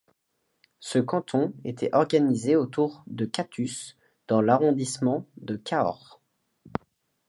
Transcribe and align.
Ce 0.79 0.97
canton 0.97 1.53
était 1.63 1.93
organisé 1.93 2.55
autour 2.55 3.03
de 3.05 3.23
Catus 3.25 3.99
dans 4.27 4.41
l'arrondissement 4.41 5.27
de 5.37 5.57
Cahors. 5.57 6.19